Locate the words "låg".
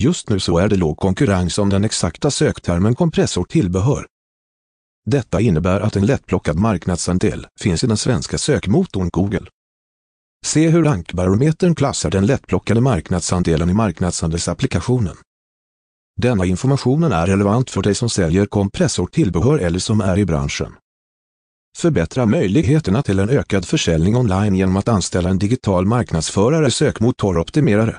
0.76-0.96